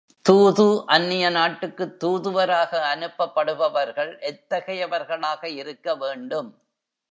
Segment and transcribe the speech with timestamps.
[0.25, 6.49] தூது அந்நிய நாட்டுக்குத் தூதுவராக அனுப்பப்படுபவர்கள் எத்தகையவர்களாக இருக்க வேண்டும்?